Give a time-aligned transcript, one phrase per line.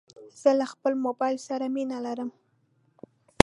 [0.41, 2.29] زه له خپل موبایل سره مینه لرم.